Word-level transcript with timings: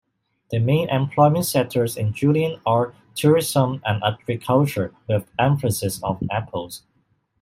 The 0.49 0.57
main 0.57 0.89
employment 0.89 1.45
sectors 1.45 1.95
in 1.95 2.11
Julian 2.11 2.59
are: 2.65 2.95
tourism 3.13 3.83
and 3.85 4.03
agriculture, 4.03 4.95
with 5.07 5.29
emphasis 5.37 6.01
on 6.01 6.27
apples. 6.31 6.81